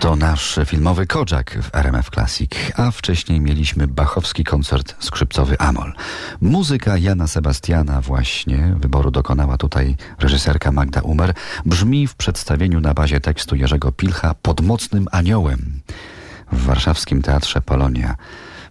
To 0.00 0.16
nasz 0.16 0.58
filmowy 0.66 1.06
Kodzak 1.06 1.58
w 1.62 1.74
RMF 1.74 2.10
Classic, 2.10 2.50
a 2.76 2.90
wcześniej 2.90 3.40
mieliśmy 3.40 3.88
bachowski 3.88 4.44
koncert 4.44 5.04
skrzypcowy 5.04 5.58
Amol. 5.58 5.92
Muzyka 6.40 6.98
Jana 6.98 7.26
Sebastiana 7.26 8.00
właśnie, 8.00 8.74
wyboru 8.80 9.10
dokonała 9.10 9.56
tutaj 9.56 9.96
reżyserka 10.20 10.72
Magda 10.72 11.00
Umer, 11.00 11.34
brzmi 11.66 12.06
w 12.06 12.14
przedstawieniu 12.14 12.80
na 12.80 12.94
bazie 12.94 13.20
tekstu 13.20 13.56
Jerzego 13.56 13.92
Pilcha 13.92 14.34
pod 14.34 14.60
mocnym 14.60 15.08
aniołem. 15.12 15.80
W 16.52 16.64
warszawskim 16.64 17.22
Teatrze 17.22 17.60
Polonia 17.60 18.14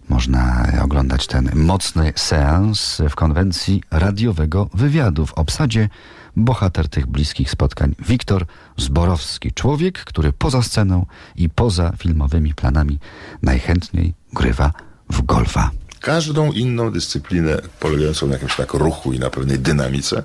można 0.08 0.66
oglądać 0.82 1.26
ten 1.26 1.50
mocny 1.54 2.12
seans 2.16 3.02
w 3.10 3.14
konwencji 3.14 3.82
radiowego 3.90 4.70
wywiadu 4.74 5.26
w 5.26 5.34
obsadzie 5.34 5.88
bohater 6.38 6.88
tych 6.88 7.06
bliskich 7.06 7.50
spotkań 7.50 7.94
Wiktor 8.08 8.46
Zborowski. 8.76 9.52
Człowiek, 9.52 9.98
który 9.98 10.32
poza 10.32 10.62
sceną 10.62 11.06
i 11.36 11.48
poza 11.48 11.92
filmowymi 11.96 12.54
planami 12.54 12.98
najchętniej 13.42 14.14
grywa 14.32 14.72
w 15.10 15.22
golfa. 15.22 15.70
Każdą 16.00 16.52
inną 16.52 16.92
dyscyplinę 16.92 17.58
polegającą 17.80 18.26
na 18.26 18.32
jakimś 18.32 18.56
tak 18.56 18.74
ruchu 18.74 19.12
i 19.12 19.18
na 19.18 19.30
pewnej 19.30 19.58
dynamice 19.58 20.22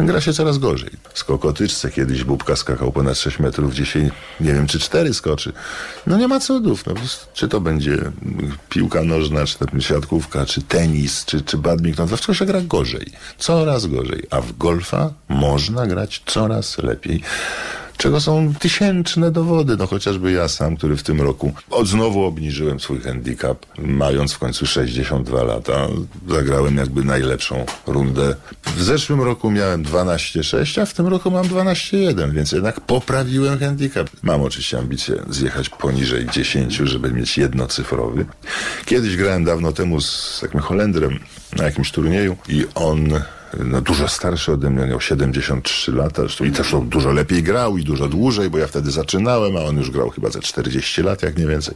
gra 0.00 0.20
się 0.20 0.32
coraz 0.32 0.58
gorzej. 0.58 0.90
Skokotyczce 1.14 1.90
kiedyś 1.90 2.24
Bubka 2.24 2.56
skakał 2.56 2.92
ponad 2.92 3.18
6 3.18 3.38
metrów, 3.38 3.74
dzisiaj 3.74 4.10
nie 4.40 4.54
wiem 4.54 4.66
czy 4.66 4.78
4 4.78 5.14
skoczy. 5.14 5.52
No 6.06 6.18
nie 6.18 6.28
ma 6.28 6.40
cudów. 6.40 6.86
No, 6.86 6.94
czy 7.34 7.48
to 7.48 7.60
będzie 7.60 7.98
piłka 8.68 9.02
nożna, 9.02 9.46
czy 9.46 9.58
siatkówka, 9.80 10.46
czy 10.46 10.62
tenis, 10.62 11.24
czy, 11.24 11.42
czy 11.42 11.58
badminton. 11.58 12.08
Zawsze 12.08 12.34
się 12.34 12.46
gra 12.46 12.60
gorzej. 12.60 13.06
Coraz 13.38 13.86
gorzej. 13.86 14.22
A 14.30 14.40
w 14.40 14.56
golfa 14.56 15.12
można 15.28 15.86
grać 15.86 16.22
coraz 16.26 16.78
lepiej 16.78 17.22
czego 18.02 18.20
są 18.20 18.54
tysięczne 18.54 19.30
dowody. 19.30 19.76
No 19.76 19.86
chociażby 19.86 20.32
ja 20.32 20.48
sam, 20.48 20.76
który 20.76 20.96
w 20.96 21.02
tym 21.02 21.20
roku 21.20 21.52
od 21.70 21.88
znowu 21.88 22.24
obniżyłem 22.24 22.80
swój 22.80 23.00
handicap, 23.00 23.66
mając 23.78 24.32
w 24.32 24.38
końcu 24.38 24.66
62 24.66 25.42
lata, 25.42 25.86
zagrałem 26.28 26.76
jakby 26.76 27.04
najlepszą 27.04 27.66
rundę. 27.86 28.34
W 28.76 28.82
zeszłym 28.82 29.20
roku 29.20 29.50
miałem 29.50 29.84
12,6, 29.84 30.80
a 30.80 30.86
w 30.86 30.94
tym 30.94 31.06
roku 31.06 31.30
mam 31.30 31.44
12,1, 31.44 32.32
więc 32.32 32.52
jednak 32.52 32.80
poprawiłem 32.80 33.58
handicap. 33.58 34.10
Mam 34.22 34.42
oczywiście 34.42 34.78
ambicję 34.78 35.14
zjechać 35.30 35.68
poniżej 35.68 36.26
10, 36.32 36.76
żeby 36.76 37.12
mieć 37.12 37.38
jednocyfrowy. 37.38 38.26
Kiedyś 38.84 39.16
grałem 39.16 39.44
dawno 39.44 39.72
temu 39.72 40.00
z 40.00 40.38
takim 40.40 40.60
Holendrem 40.60 41.18
na 41.56 41.64
jakimś 41.64 41.90
turnieju 41.90 42.36
i 42.48 42.66
on 42.74 43.22
no, 43.58 43.80
dużo 43.80 44.08
starszy 44.08 44.52
ode 44.52 44.70
mnie, 44.70 44.86
miał 44.86 45.00
73 45.00 45.92
lata, 45.92 46.22
zresztą 46.22 46.44
i 46.44 46.50
też 46.50 46.74
dużo 46.82 47.12
lepiej 47.12 47.42
grał 47.42 47.78
i 47.78 47.84
dużo 47.84 48.08
dłużej, 48.08 48.50
bo 48.50 48.58
ja 48.58 48.66
wtedy 48.66 48.90
zaczynałem, 48.90 49.56
a 49.56 49.60
on 49.60 49.76
już 49.76 49.90
grał 49.90 50.10
chyba 50.10 50.30
za 50.30 50.40
40 50.40 51.02
lat, 51.02 51.22
jak 51.22 51.38
nie 51.38 51.46
więcej. 51.46 51.74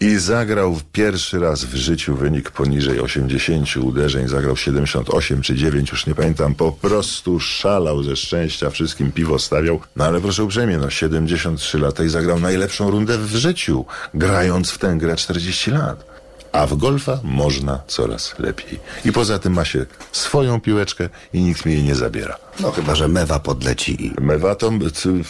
I 0.00 0.16
zagrał 0.16 0.78
pierwszy 0.92 1.38
raz 1.38 1.64
w 1.64 1.74
życiu 1.74 2.16
wynik 2.16 2.50
poniżej 2.50 3.00
80 3.00 3.76
uderzeń, 3.76 4.28
zagrał 4.28 4.56
78 4.56 5.42
czy 5.42 5.54
9, 5.54 5.90
już 5.90 6.06
nie 6.06 6.14
pamiętam, 6.14 6.54
po 6.54 6.72
prostu 6.72 7.40
szalał 7.40 8.02
ze 8.02 8.16
szczęścia, 8.16 8.70
wszystkim 8.70 9.12
piwo 9.12 9.38
stawiał. 9.38 9.80
No 9.96 10.04
ale 10.04 10.20
proszę 10.20 10.44
uprzejmie, 10.44 10.78
no 10.78 10.90
73 10.90 11.78
lata 11.78 12.04
i 12.04 12.08
zagrał 12.08 12.40
najlepszą 12.40 12.90
rundę 12.90 13.18
w 13.18 13.36
życiu, 13.36 13.84
grając 14.14 14.70
w 14.70 14.78
tę 14.78 14.96
grę 14.98 15.16
40 15.16 15.70
lat. 15.70 16.09
A 16.52 16.66
w 16.66 16.76
golfa 16.76 17.20
można 17.22 17.82
coraz 17.86 18.38
lepiej. 18.38 18.80
I 19.04 19.12
poza 19.12 19.38
tym 19.38 19.52
ma 19.52 19.64
się 19.64 19.86
swoją 20.12 20.60
piłeczkę 20.60 21.08
i 21.32 21.40
nikt 21.40 21.66
mi 21.66 21.72
jej 21.72 21.82
nie 21.82 21.94
zabiera. 21.94 22.38
No 22.60 22.72
chyba, 22.72 22.94
że 22.94 23.08
mewa 23.08 23.38
podleci. 23.38 24.12
Mewa 24.20 24.54
to 24.54 24.70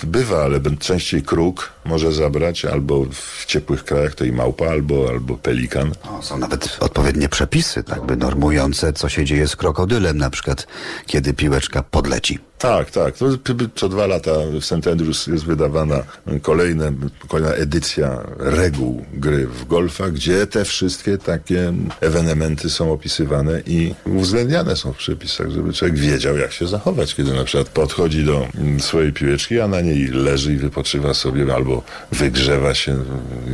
bywa, 0.04 0.44
ale 0.44 0.60
częściej 0.78 1.22
kruk 1.22 1.72
może 1.84 2.12
zabrać, 2.12 2.64
albo 2.64 3.04
w 3.04 3.46
ciepłych 3.46 3.84
krajach 3.84 4.14
to 4.14 4.24
i 4.24 4.32
małpa, 4.32 4.66
albo, 4.66 5.08
albo 5.08 5.36
pelikan. 5.36 5.92
O, 6.02 6.22
są 6.22 6.38
nawet 6.38 6.76
odpowiednie 6.80 7.28
przepisy, 7.28 7.84
tak 7.84 8.06
by 8.06 8.16
normujące, 8.16 8.92
co 8.92 9.08
się 9.08 9.24
dzieje 9.24 9.48
z 9.48 9.56
krokodylem, 9.56 10.18
na 10.18 10.30
przykład 10.30 10.66
kiedy 11.06 11.34
piłeczka 11.34 11.82
podleci. 11.82 12.49
Tak, 12.60 12.90
tak. 12.90 13.16
To 13.16 13.26
co 13.74 13.88
dwa 13.88 14.06
lata 14.06 14.30
w 14.60 14.64
St. 14.64 14.86
Andrews 14.92 15.26
jest 15.26 15.44
wydawana 15.44 16.02
kolejne, 16.42 16.92
kolejna 17.28 17.54
edycja 17.54 18.24
reguł 18.38 19.04
gry 19.14 19.46
w 19.46 19.66
golfa, 19.66 20.10
gdzie 20.10 20.46
te 20.46 20.64
wszystkie 20.64 21.18
takie 21.18 21.72
ewenementy 22.00 22.70
są 22.70 22.92
opisywane 22.92 23.60
i 23.66 23.94
uwzględniane 24.06 24.76
są 24.76 24.92
w 24.92 24.96
przepisach, 24.96 25.50
żeby 25.50 25.72
człowiek 25.72 25.98
wiedział, 25.98 26.36
jak 26.36 26.52
się 26.52 26.66
zachować, 26.66 27.14
kiedy 27.14 27.32
na 27.32 27.44
przykład 27.44 27.68
podchodzi 27.68 28.24
do 28.24 28.48
swojej 28.78 29.12
piłeczki, 29.12 29.60
a 29.60 29.68
na 29.68 29.80
niej 29.80 30.08
leży 30.08 30.52
i 30.52 30.56
wypoczywa 30.56 31.14
sobie, 31.14 31.54
albo 31.54 31.82
wygrzewa 32.12 32.74
się 32.74 32.96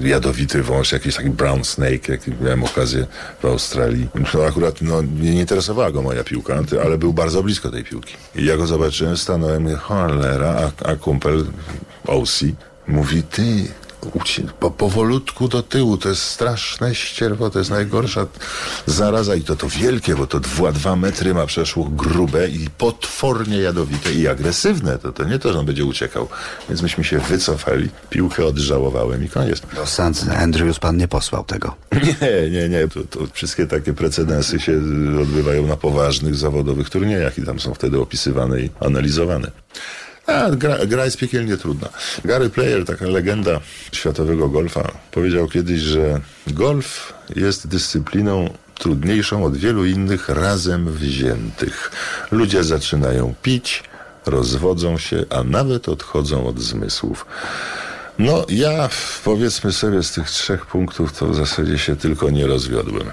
jadowity 0.02 0.62
wąż, 0.62 0.92
jakiś 0.92 1.16
taki 1.16 1.30
brown 1.30 1.64
snake, 1.64 2.08
jaki 2.08 2.30
miałem 2.40 2.64
okazję 2.64 3.06
w 3.42 3.44
Australii. 3.44 4.08
No 4.34 4.44
akurat 4.44 4.82
no, 4.82 5.02
nie 5.02 5.40
interesowała 5.40 5.90
go 5.90 6.02
moja 6.02 6.24
piłka, 6.24 6.62
ale 6.84 6.98
był 6.98 7.12
bardzo 7.12 7.42
blisko 7.42 7.70
tej 7.70 7.84
piłki. 7.84 8.14
I 8.36 8.44
ja 8.44 8.56
go 8.56 8.66
zobaczyłem 8.66 8.95
zobaczyłem, 8.96 9.16
stanąłem, 9.16 9.76
cholera, 9.76 10.56
a, 10.84 10.88
a 10.88 10.96
kumpel 10.96 11.46
OC 12.06 12.44
mówi, 12.88 13.22
ty, 13.22 13.68
po, 14.60 14.70
powolutku 14.70 15.48
do 15.48 15.62
tyłu, 15.62 15.96
to 15.96 16.08
jest 16.08 16.22
straszne 16.22 16.94
ścierwo, 16.94 17.50
to 17.50 17.58
jest 17.58 17.70
najgorsza 17.70 18.26
zaraza 18.86 19.34
i 19.34 19.40
to 19.40 19.56
to 19.56 19.68
wielkie, 19.68 20.14
bo 20.14 20.26
to 20.26 20.40
dwa, 20.40 20.72
dwa 20.72 20.96
metry 20.96 21.34
ma 21.34 21.46
przeszło 21.46 21.84
grube 21.84 22.48
i 22.48 22.70
potwornie 22.78 23.58
jadowite 23.58 24.12
i 24.12 24.28
agresywne, 24.28 24.98
to, 24.98 25.12
to 25.12 25.24
nie 25.24 25.38
to, 25.38 25.52
że 25.52 25.58
on 25.58 25.66
będzie 25.66 25.84
uciekał. 25.84 26.28
Więc 26.68 26.82
myśmy 26.82 27.04
się 27.04 27.18
wycofali, 27.18 27.88
piłkę 28.10 28.46
odżałowałem 28.46 29.24
i 29.24 29.28
koniec. 29.28 29.62
Do 29.74 29.86
St. 29.86 30.30
Andrews 30.36 30.78
pan 30.78 30.96
nie 30.96 31.08
posłał 31.08 31.44
tego? 31.44 31.74
Nie, 32.20 32.50
nie, 32.50 32.68
nie. 32.68 32.88
To, 32.88 33.00
to 33.04 33.26
wszystkie 33.32 33.66
takie 33.66 33.92
precedensy 33.92 34.60
się 34.60 34.72
odbywają 35.22 35.66
na 35.66 35.76
poważnych 35.76 36.34
zawodowych 36.34 36.90
turniejach 36.90 37.38
i 37.38 37.42
tam 37.42 37.60
są 37.60 37.74
wtedy 37.74 38.00
opisywane 38.00 38.60
i 38.60 38.70
analizowane. 38.80 39.50
A, 40.26 40.50
gra, 40.50 40.86
gra 40.86 41.04
jest 41.04 41.16
piekielnie 41.16 41.56
trudna. 41.56 41.88
Gary 42.24 42.50
Player, 42.50 42.84
taka 42.84 43.04
legenda 43.04 43.60
światowego 43.92 44.48
golfa, 44.48 44.92
powiedział 45.10 45.48
kiedyś, 45.48 45.80
że 45.80 46.20
golf 46.46 47.12
jest 47.36 47.66
dyscypliną 47.66 48.50
trudniejszą 48.78 49.44
od 49.44 49.56
wielu 49.56 49.84
innych 49.84 50.28
razem 50.28 50.92
wziętych. 50.92 51.90
Ludzie 52.30 52.64
zaczynają 52.64 53.34
pić, 53.42 53.84
rozwodzą 54.26 54.98
się, 54.98 55.24
a 55.30 55.42
nawet 55.42 55.88
odchodzą 55.88 56.46
od 56.46 56.60
zmysłów. 56.60 57.26
No, 58.18 58.46
ja 58.48 58.88
powiedzmy 59.24 59.72
sobie 59.72 60.02
z 60.02 60.12
tych 60.12 60.30
trzech 60.30 60.66
punktów 60.66 61.18
to 61.18 61.26
w 61.26 61.34
zasadzie 61.34 61.78
się 61.78 61.96
tylko 61.96 62.30
nie 62.30 62.46
rozwiodłem. 62.46 63.10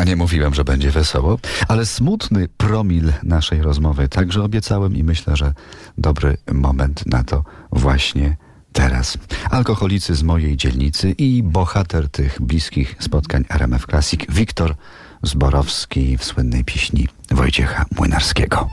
A 0.00 0.04
nie 0.04 0.16
mówiłem, 0.16 0.54
że 0.54 0.64
będzie 0.64 0.90
wesoło, 0.90 1.38
ale 1.68 1.86
smutny 1.86 2.48
promil 2.56 3.12
naszej 3.22 3.62
rozmowy 3.62 4.08
także 4.08 4.42
obiecałem 4.42 4.96
i 4.96 5.04
myślę, 5.04 5.36
że 5.36 5.54
dobry 5.98 6.36
moment 6.52 7.06
na 7.06 7.24
to 7.24 7.44
właśnie 7.72 8.36
teraz. 8.72 9.18
Alkoholicy 9.50 10.14
z 10.14 10.22
mojej 10.22 10.56
dzielnicy 10.56 11.10
i 11.10 11.42
bohater 11.42 12.08
tych 12.08 12.40
bliskich 12.40 12.96
spotkań 13.00 13.44
RMF 13.48 13.86
Classic, 13.86 14.20
Wiktor 14.28 14.74
Zborowski 15.22 16.18
w 16.18 16.24
słynnej 16.24 16.64
pieśni 16.64 17.08
Wojciecha 17.30 17.84
Młynarskiego. 17.96 18.68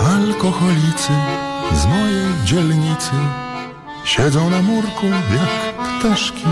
Alkoholicy 0.00 1.12
z 1.74 1.86
mojej 1.86 2.26
dzielnicy 2.44 3.12
Siedzą 4.04 4.50
na 4.50 4.62
murku 4.62 5.06
jak 5.06 5.74
ptaszki 6.00 6.46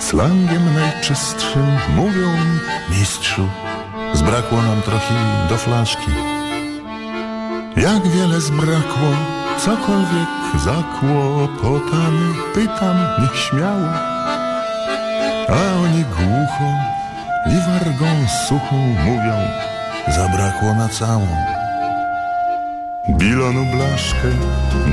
Slangiem 0.00 0.74
najczystszym 0.74 1.66
mówią 1.96 2.32
mi 2.32 2.58
Mistrzu, 2.98 3.48
zbrakło 4.12 4.62
nam 4.62 4.82
trochę 4.82 5.14
do 5.48 5.56
flaszki 5.56 6.12
Jak 7.76 8.08
wiele 8.08 8.40
zbrakło, 8.40 9.10
cokolwiek 9.58 10.28
zakłopotany, 10.64 12.34
pytam 12.54 12.96
nieśmiało. 13.22 13.88
A 15.48 15.80
oni 15.82 16.04
głucho 16.04 16.68
i 17.46 17.56
wargą 17.70 18.28
suchą 18.48 18.76
mówią, 18.76 19.34
zabrakło 20.08 20.74
na 20.74 20.88
całą. 20.88 21.26
Bilonu 23.08 23.64
blaszkę 23.64 24.28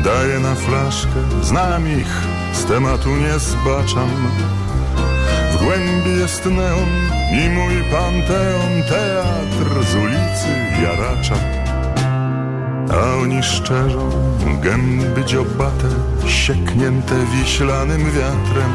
daję 0.03 0.39
na 0.39 0.55
flaszkę, 0.55 1.19
znam 1.41 1.87
ich, 1.87 2.21
z 2.53 2.65
tematu 2.65 3.09
nie 3.09 3.39
zbaczam. 3.39 4.09
W 5.51 5.63
głębi 5.63 6.19
jest 6.19 6.45
neon 6.45 6.89
i 7.31 7.49
mój 7.49 7.73
panteon, 7.91 8.83
teatr 8.89 9.85
z 9.85 9.95
ulicy 9.95 10.81
Jaracza. 10.83 11.35
A 12.93 13.21
oni 13.21 13.43
szczerzą, 13.43 14.09
gęby 14.61 15.25
dziobate, 15.25 15.89
sieknięte 16.27 17.15
wiślanym 17.25 18.11
wiatrem. 18.11 18.73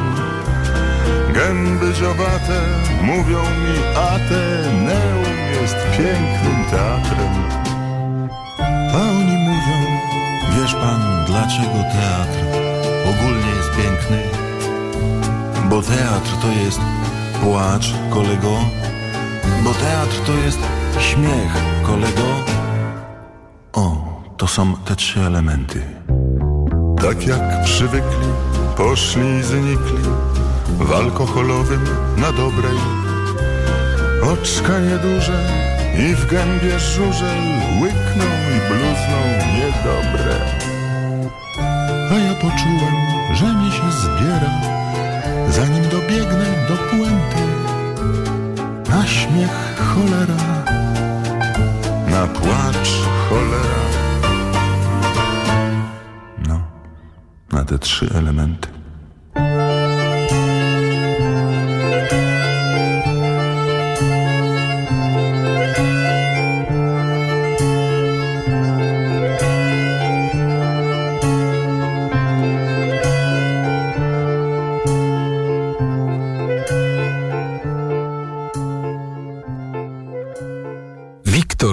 Gęby 1.35 1.93
dziobate 1.95 2.61
mówią 3.03 3.39
mi, 3.39 3.97
Ateneum 3.97 5.39
jest 5.61 5.77
pięknym 5.97 6.65
teatrem. 6.71 7.68
Dlaczego 11.49 11.83
teatr 11.93 12.39
ogólnie 13.11 13.51
jest 13.57 13.71
piękny? 13.77 14.23
Bo 15.71 15.83
teatr 15.83 16.31
to 16.43 16.49
jest 16.49 16.81
płacz, 17.43 17.95
kolego. 18.11 18.59
Bo 19.65 19.75
teatr 19.75 20.21
to 20.27 20.33
jest 20.33 20.59
śmiech, 20.99 21.53
kolego. 21.83 22.23
O, 23.73 23.97
to 24.37 24.47
są 24.47 24.77
te 24.77 24.97
trzy 24.97 25.21
elementy. 25.21 25.83
Tak 27.03 27.27
jak 27.27 27.65
przywykli, 27.65 28.29
poszli 28.77 29.39
i 29.39 29.43
znikli 29.43 30.05
w 30.79 30.93
alkoholowym 30.93 31.85
na 32.17 32.33
dobrej. 32.33 32.79
Oczka 34.33 34.81
nieduże 34.81 35.49
i 35.99 36.15
w 36.15 36.27
gębie 36.27 36.81
żurzel 36.81 37.39
łykną 37.83 38.25
i 38.57 38.69
bluzną 38.69 39.21
niedobre. 39.55 40.68
A 42.11 42.19
ja 42.19 42.35
poczułem, 42.35 42.97
że 43.35 43.55
mi 43.55 43.73
się 43.73 43.93
zbiera, 43.93 44.51
zanim 45.49 45.83
dobiegnę 45.89 46.45
do 46.69 46.77
puenty. 46.77 47.45
Na 48.91 49.07
śmiech 49.07 49.77
cholera, 49.79 50.65
na 52.11 52.27
płacz 52.27 52.91
cholera. 53.29 53.79
No, 56.49 56.61
na 57.53 57.65
te 57.65 57.79
trzy 57.79 58.11
elementy. 58.15 58.68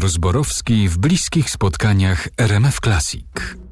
Wiktor 0.05 0.15
Zborowski 0.15 0.89
w 0.89 0.97
bliskich 0.97 1.49
spotkaniach 1.49 2.27
RMF 2.37 2.79
Classic. 2.79 3.64